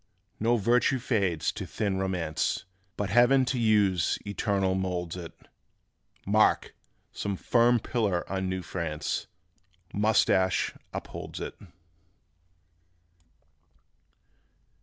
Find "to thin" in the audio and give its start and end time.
1.51-1.99